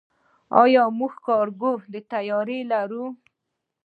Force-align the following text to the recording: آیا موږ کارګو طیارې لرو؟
آیا 0.61 0.83
موږ 0.97 1.13
کارګو 1.27 1.71
طیارې 2.11 2.59
لرو؟ 2.71 3.05